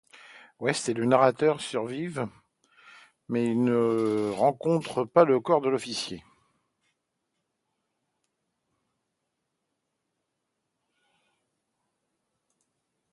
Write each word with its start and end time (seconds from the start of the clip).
West 0.59 0.89
et 0.89 0.95
le 0.95 1.05
narrateur 1.05 1.61
survivent 1.61 2.27
mais 3.27 3.53
ne 3.53 4.31
retrouvent 4.35 5.05
pas 5.05 5.25
le 5.25 5.39
corps 5.39 5.61
de 5.61 5.69
l’officier. 5.69 6.23